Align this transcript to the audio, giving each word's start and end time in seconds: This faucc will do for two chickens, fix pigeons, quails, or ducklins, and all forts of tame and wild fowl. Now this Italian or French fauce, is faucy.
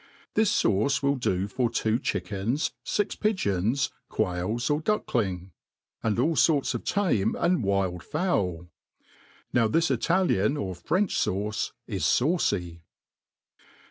This 0.33 0.51
faucc 0.63 1.03
will 1.03 1.15
do 1.15 1.47
for 1.47 1.69
two 1.69 1.99
chickens, 1.99 2.71
fix 2.83 3.15
pigeons, 3.15 3.91
quails, 4.09 4.67
or 4.71 4.81
ducklins, 4.81 5.51
and 6.01 6.17
all 6.17 6.35
forts 6.35 6.73
of 6.73 6.83
tame 6.83 7.35
and 7.37 7.63
wild 7.63 8.01
fowl. 8.01 8.67
Now 9.53 9.67
this 9.67 9.91
Italian 9.91 10.57
or 10.57 10.73
French 10.73 11.13
fauce, 11.13 11.73
is 11.85 12.03
faucy. 12.05 12.81